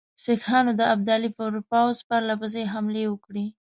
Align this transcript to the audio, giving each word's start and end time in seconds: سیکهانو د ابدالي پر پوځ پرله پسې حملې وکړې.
سیکهانو 0.23 0.71
د 0.79 0.81
ابدالي 0.93 1.29
پر 1.37 1.51
پوځ 1.71 1.95
پرله 2.07 2.35
پسې 2.41 2.61
حملې 2.73 3.03
وکړې. 3.09 3.45